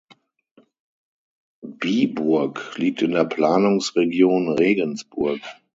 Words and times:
Biburg 1.63 2.75
liegt 2.75 3.03
in 3.03 3.11
der 3.11 3.25
Planungsregion 3.25 4.49
Regensburg. 4.49 5.41